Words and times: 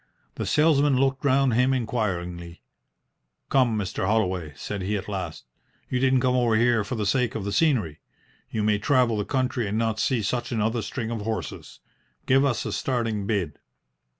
The 0.33 0.47
salesman 0.47 0.97
looked 0.97 1.23
round 1.23 1.53
him 1.53 1.75
inquiringly. 1.75 2.63
"Come, 3.49 3.77
Mr. 3.77 4.07
Holloway," 4.07 4.51
said 4.55 4.81
he, 4.81 4.97
at 4.97 5.07
last. 5.07 5.45
"You 5.91 5.99
didn't 5.99 6.21
come 6.21 6.33
over 6.33 6.55
here 6.55 6.83
for 6.83 6.95
the 6.95 7.05
sake 7.05 7.35
of 7.35 7.45
the 7.45 7.51
scenery. 7.51 7.99
You 8.49 8.63
may 8.63 8.79
travel 8.79 9.15
the 9.15 9.25
country 9.25 9.67
and 9.67 9.77
not 9.77 9.99
see 9.99 10.23
such 10.23 10.51
another 10.51 10.81
string 10.81 11.11
of 11.11 11.21
horses. 11.21 11.81
Give 12.25 12.43
us 12.43 12.65
a 12.65 12.71
starting 12.71 13.27
bid." 13.27 13.59